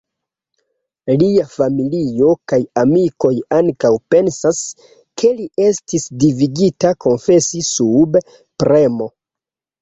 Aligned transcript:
Lia 1.23 1.41
familio 1.49 2.29
kaj 2.51 2.57
amikoj 2.83 3.31
ankaŭ 3.57 3.91
pensas, 4.15 4.63
ke 5.23 5.31
li 5.37 5.45
estis 5.67 6.07
devigita 6.25 6.95
konfesi 7.07 7.63
sub 7.69 8.19
premo. 8.65 9.11